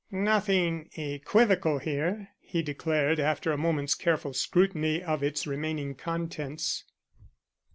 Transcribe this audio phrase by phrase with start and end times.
[0.09, 6.85] "Nothing equivocal here," he declared, after a moment's careful scrutiny of its remaining contents.